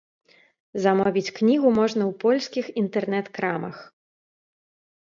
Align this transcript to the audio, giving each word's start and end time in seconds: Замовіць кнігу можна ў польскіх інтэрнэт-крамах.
Замовіць 0.85 1.33
кнігу 1.39 1.67
можна 1.81 2.03
ў 2.07 2.11
польскіх 2.25 2.65
інтэрнэт-крамах. 2.85 3.77